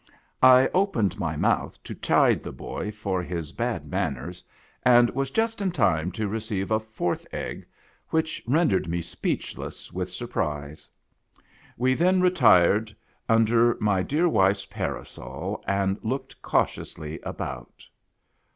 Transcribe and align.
1 0.39 0.67
opened 0.73 1.19
my 1.19 1.35
mouth 1.35 1.77
to 1.83 1.93
chide 1.93 2.41
the 2.41 2.51
boy 2.51 2.89
for 2.91 3.21
his 3.21 3.51
bad 3.51 3.85
manners, 3.85 4.43
and 4.81 5.11
was 5.11 5.29
just 5.29 5.61
in 5.61 5.69
time 5.71 6.11
to 6.11 6.27
receive 6.27 6.71
a 6.71 6.79
fourth 6.79 7.27
egg, 7.31 7.67
which 8.09 8.41
rendered 8.47 8.87
me 8.87 8.99
speechless 8.99 9.91
with 9.93 10.09
surprise. 10.09 10.89
We 11.77 11.93
then 11.93 12.19
retired 12.19 12.95
under 13.29 13.77
my 13.79 14.01
dear 14.01 14.27
wife's 14.27 14.65
parasol, 14.65 15.63
and 15.67 15.99
looked 16.01 16.41
cautiously 16.41 17.19
about. 17.21 17.85